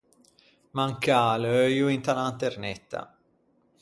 [0.77, 2.99] Mancâ l’euio inta lanternetta.